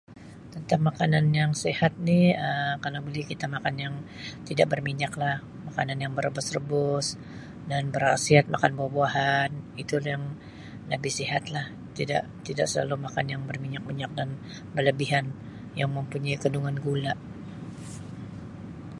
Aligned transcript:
Tentang 0.53 0.81
makanan 0.89 1.25
yang 1.39 1.51
sihat 1.63 1.93
ni 2.07 2.19
Um 2.45 2.73
kalau 2.83 2.99
boleh 3.07 3.23
kita 3.31 3.45
makan 3.55 3.75
yang 3.85 3.95
tidak 4.49 4.67
berminyak 4.73 5.13
lah 5.21 5.35
makanan 5.69 5.97
yang 6.03 6.13
berebus-rebus 6.17 7.05
dan 7.69 7.83
berkhasiat 7.93 8.45
makan 8.53 8.71
buah-buahan 8.77 9.49
itu 9.83 9.93
lah 10.01 10.09
yang 10.15 10.25
lebih 10.91 11.11
sihat 11.19 11.43
lah 11.55 11.65
tidak 11.97 12.23
tidak 12.47 12.65
selalu 12.71 12.95
makan 13.05 13.25
yang 13.33 13.41
berminyak-minyak 13.49 14.11
dan 14.19 14.29
berlebihan 14.75 15.25
yang 15.79 15.89
mempunyai 15.97 16.37
kandungan 16.43 16.75
gula. 16.83 17.13